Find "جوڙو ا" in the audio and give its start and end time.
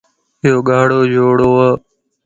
1.13-1.69